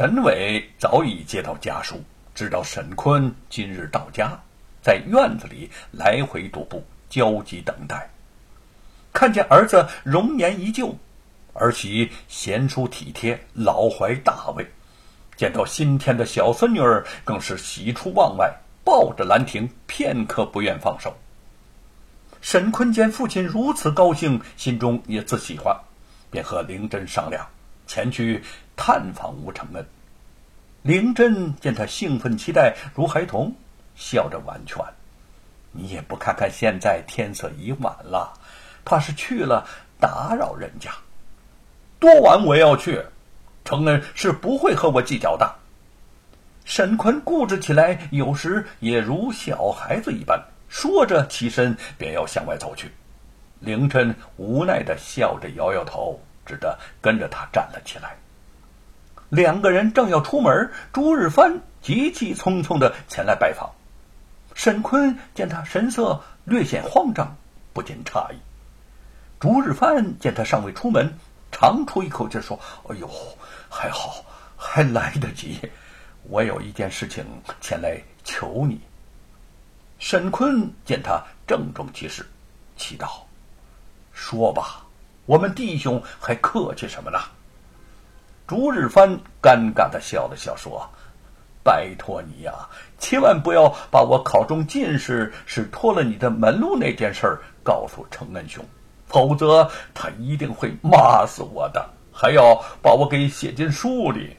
[0.00, 2.02] 沈伟早已接到家书，
[2.34, 4.32] 知道沈坤今日到家，
[4.82, 8.08] 在院子里来回踱步，焦急等待。
[9.12, 10.96] 看见儿子容颜依旧，
[11.52, 14.64] 儿媳贤淑体贴，老怀大慰；
[15.36, 21.14] 见到新添的小孙女儿，更是喜出望外，抱着兰亭，片刻不愿放手。
[22.40, 25.78] 沈坤见父亲如此高兴，心中也自喜欢，
[26.30, 27.46] 便和灵珍商量，
[27.86, 28.42] 前去
[28.82, 29.86] 探访吴承恩。
[30.80, 33.54] 灵珍见他兴奋期待如孩童，
[33.94, 34.82] 笑着婉劝
[35.70, 38.32] ：“你也不看看现在天色已晚了。”
[38.82, 39.66] 怕是去了
[40.00, 40.90] 打扰人家，
[41.98, 43.04] 多晚我也要去。
[43.66, 45.56] 承恩是不会和我计较的。
[46.64, 52.90] 沈坤固执起来，有时也如小孩子一般，说着起身便要向外走去。
[53.58, 58.16] 凌晨无奈的笑着摇摇头，只得跟着他站了起来。
[59.30, 63.70] 两个人正要出门，朱日帆急急匆匆的前来拜访。
[64.54, 67.36] 沈坤见他神色略显慌张，
[67.72, 68.36] 不禁诧异。
[69.38, 71.16] 朱日帆见他尚未出门，
[71.52, 72.58] 长出一口气说
[72.90, 73.08] ：“哎呦，
[73.68, 74.24] 还好，
[74.56, 75.58] 还来得及。
[76.24, 77.24] 我有一件事情
[77.60, 78.80] 前来求你。”
[80.00, 82.28] 沈坤见他郑重其事，
[82.76, 83.24] 祈道
[84.12, 84.84] ：“说吧，
[85.24, 87.18] 我们弟兄还客气什么呢？”
[88.50, 89.08] 朱日帆
[89.40, 90.84] 尴尬的笑了笑，说
[91.62, 92.52] ：“拜托你呀，
[92.98, 98.60] 千万不要把我考中进士是托了你的门路那件事告诉程恩兄。”
[99.06, 104.36] 否则，他一定会骂死我的，还要把我给写进书里。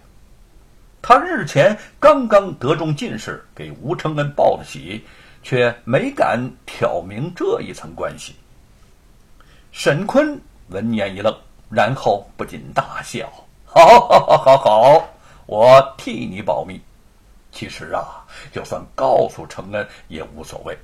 [1.01, 5.05] 他日前刚刚得中进士，给吴承恩报了喜，
[5.41, 8.35] 却没敢挑明这一层关系。
[9.71, 11.33] 沈坤闻言一愣，
[11.69, 13.31] 然后不禁大笑
[13.73, 15.09] ：“好，好，好，好，好，
[15.45, 16.81] 我替你保密。
[17.53, 20.77] 其实啊，就算告诉承恩也无所谓，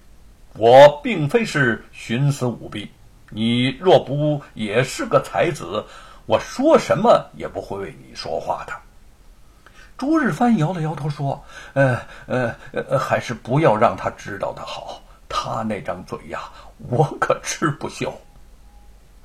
[0.56, 2.90] 我并非是徇私舞弊。”
[3.30, 5.84] 你若不也是个才子，
[6.28, 8.72] 我说什么也不会为你说话的。
[9.98, 11.44] 朱日帆摇了摇头说
[11.76, 15.02] ：“呃呃呃，还是不要让他知道的好。
[15.28, 16.44] 他那张嘴呀，
[16.88, 18.14] 我可吃不消。”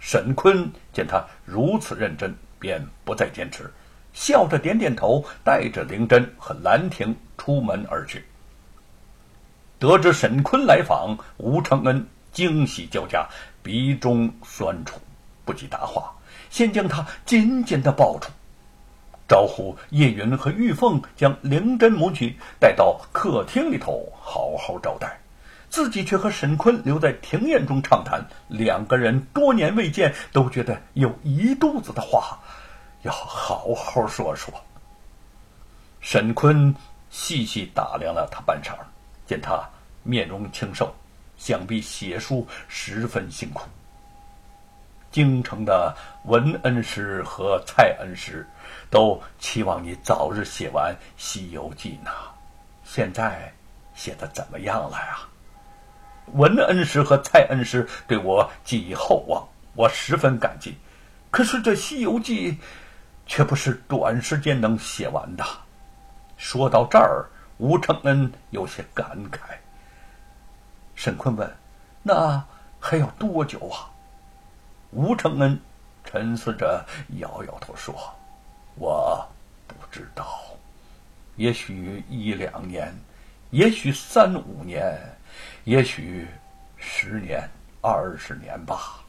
[0.00, 3.68] 沈坤见他如此认真，便不再坚持，
[4.12, 8.24] 笑着点点头，带着灵珍和兰亭出门而去。
[9.80, 13.26] 得知沈坤来访，吴承恩惊喜交加。
[13.64, 15.00] 鼻中酸楚，
[15.44, 16.12] 不及答话，
[16.50, 18.28] 先将他紧紧的抱住，
[19.28, 25.21] 招呼叶云和玉凤将灵珍母女带到客厅里头好好招待，
[25.72, 28.22] 自己却和沈坤留在庭院中畅谈。
[28.46, 32.38] 两个人多年未见，都觉得有一肚子的话
[33.00, 34.52] 要好好说说。
[36.02, 36.74] 沈坤
[37.08, 38.76] 细细打量了他半晌，
[39.26, 39.66] 见他
[40.02, 40.94] 面容清瘦。
[41.38, 43.62] 想必写书十分辛苦。
[45.10, 45.96] 京城的
[46.26, 48.46] 文恩师和蔡恩师
[48.90, 52.10] 都期望你早日写完《西游记》呢。
[52.84, 53.50] 现在
[53.94, 55.31] 写的怎么样了呀？
[56.26, 60.76] 文恩师和蔡恩师对我寄予厚望，我十分感激。
[61.30, 62.52] 可是这《西游记》
[63.26, 65.44] 却不是短时间能写完的。
[66.36, 67.26] 说到这儿，
[67.58, 69.38] 吴承恩有些感慨。
[70.94, 71.50] 沈坤问
[72.02, 72.44] ：“那
[72.78, 73.90] 还要多久啊？”
[74.92, 75.58] 吴承恩
[76.04, 76.84] 沉思着，
[77.18, 77.94] 摇摇头说
[78.76, 79.26] ：“我
[79.66, 80.40] 不知道，
[81.36, 82.94] 也许一两年，
[83.50, 84.98] 也许三五年，
[85.64, 86.26] 也许
[86.76, 87.48] 十年、
[87.80, 89.00] 二十年吧。”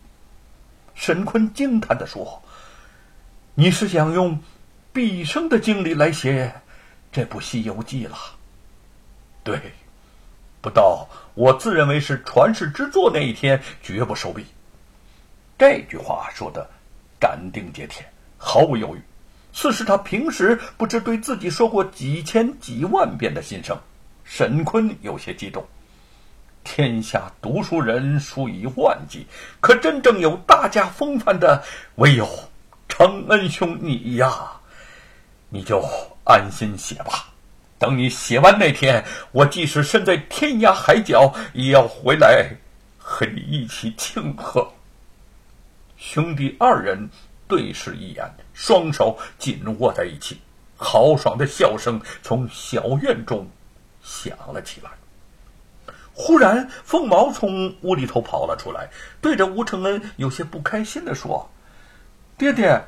[0.96, 2.42] 沈坤惊叹的说
[3.56, 4.40] ：“你是想用
[4.92, 6.54] 毕生的精力来写
[7.12, 8.18] 这部《西游记》了？”
[9.44, 9.60] 对。
[10.62, 14.46] 不到我自认为是传世之作那一天，绝不收笔。
[15.58, 16.66] 这句话说的
[17.20, 19.02] 斩钉截铁，毫无犹豫，
[19.52, 23.78] 似是他平时不知对自己说过几千几万遍的心声。
[24.24, 25.68] 沈坤有些激动。
[26.64, 29.28] 天下读书人数以万计，
[29.60, 31.64] 可真正有大家风范的，
[31.96, 32.28] 唯有
[32.88, 34.52] 承恩兄你呀！
[35.50, 35.84] 你就
[36.24, 37.30] 安心写吧。
[37.78, 42.50] 等你写完那天，我即使身在天涯海角，也要回来
[42.98, 44.72] 和你一起庆贺。
[45.98, 47.10] 兄弟二人
[47.48, 50.40] 对视一眼，双手紧握在一起，
[50.78, 53.46] 豪爽的笑声从小院中
[54.02, 54.90] 响了起来。
[56.16, 58.88] 忽然，凤毛从屋里头跑了出来，
[59.20, 61.50] 对着吴承恩有些不开心的说
[62.38, 62.86] ：“爹爹，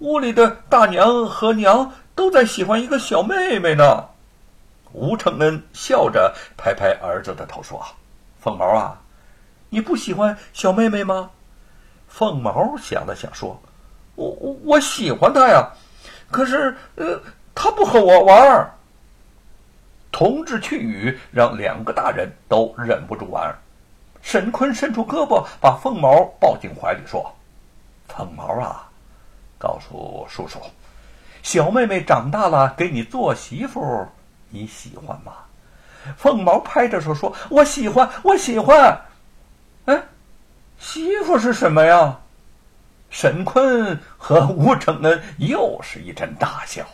[0.00, 4.04] 屋里的大娘和娘都在喜欢一个小妹妹呢。
[4.92, 7.82] 吴承恩笑着拍拍儿子的头说
[8.38, 9.00] ：“凤毛啊，
[9.70, 11.30] 你不喜欢小妹妹吗？”
[12.08, 13.58] 凤毛想了想说
[14.14, 15.70] ：“我我我喜欢她呀，
[16.30, 17.18] 可是呃，
[17.54, 18.70] 她不和我玩。”
[20.16, 23.54] 同志去语让两个大人都忍不住玩。
[24.22, 27.30] 沈坤伸出胳膊把凤毛抱进怀里说
[28.08, 28.88] ：“凤毛啊，
[29.58, 30.58] 告诉叔叔，
[31.42, 34.08] 小妹妹长大了给你做媳妇。”
[34.48, 35.34] 你喜欢吗？
[36.16, 38.98] 凤毛拍着手说：“我喜欢，我喜欢。”
[39.84, 40.02] 哎，
[40.78, 42.18] 媳妇是什么呀？
[43.10, 46.86] 沈坤和吴承恩又是一阵大笑。